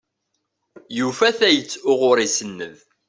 Yufa 0.97 1.29
tayet 1.37 1.73
uɣur 1.91 2.17
isenned. 2.27 2.77